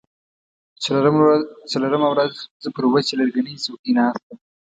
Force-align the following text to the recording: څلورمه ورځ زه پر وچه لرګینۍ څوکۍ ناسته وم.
څلورمه 1.73 2.07
ورځ 2.13 2.33
زه 2.63 2.67
پر 2.75 2.83
وچه 2.91 3.13
لرګینۍ 3.19 3.55
څوکۍ 3.63 3.91
ناسته 3.97 4.25
وم. 4.33 4.39